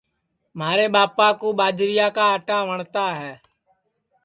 مھارے 0.59 0.85
ٻاپا 0.93 1.27
کُوٻاجریا 1.39 2.07
کا 2.15 2.23
آٹا 2.35 2.57
وٹؔتا 2.69 3.05
ہے 3.19 3.33